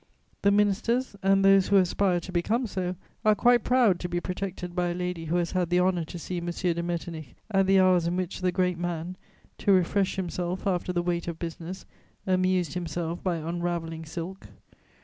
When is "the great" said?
8.41-8.79